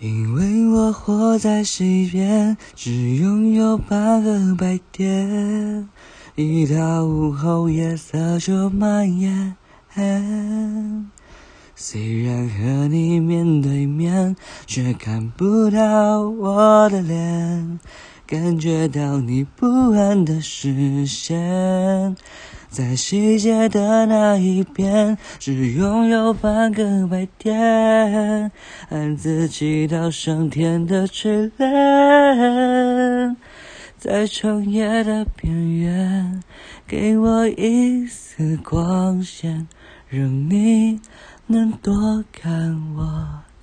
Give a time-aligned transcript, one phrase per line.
[0.00, 5.88] 因为我活在西边，只拥有半个白天，
[6.34, 9.56] 一到午后夜色就蔓延。
[11.76, 17.78] 虽然和你面对面，却看不到我的脸，
[18.26, 22.16] 感觉到你不安的视线，
[22.74, 28.50] 在世界的那一边，只拥有半个白天，
[28.88, 33.36] 暗自祈祷上天的垂怜，
[33.96, 36.42] 在长夜的边缘，
[36.84, 39.68] 给我一丝光线，
[40.08, 41.00] 让你。
[41.46, 43.53] 能多看我。